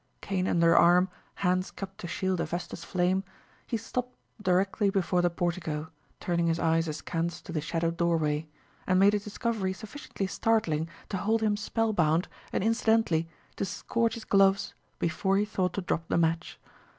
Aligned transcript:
Cane 0.19 0.47
under 0.47 0.75
arm, 0.75 1.09
hands 1.35 1.69
cupped 1.69 1.99
to 1.99 2.07
shield 2.07 2.39
a 2.39 2.45
vesta's 2.47 2.83
flame, 2.83 3.23
he 3.67 3.77
stopped 3.77 4.17
directly 4.41 4.89
before 4.89 5.21
the 5.21 5.29
portico, 5.29 5.91
turning 6.19 6.47
his 6.47 6.57
eyes 6.57 6.87
askance 6.87 7.39
to 7.43 7.51
the 7.51 7.61
shadowed 7.61 7.97
doorway; 7.97 8.47
and 8.87 8.99
made 8.99 9.13
a 9.13 9.19
discovery 9.19 9.73
sufficiently 9.73 10.25
startling 10.25 10.89
to 11.09 11.17
hold 11.17 11.43
him 11.43 11.55
spellbound 11.55 12.27
and, 12.51 12.63
incidentally, 12.63 13.29
to 13.57 13.63
scorch 13.63 14.15
his 14.15 14.25
gloves 14.25 14.73
before 14.97 15.37
he 15.37 15.45
thought 15.45 15.73
to 15.73 15.81
drop 15.81 16.07
the 16.07 16.17
match. 16.17 16.59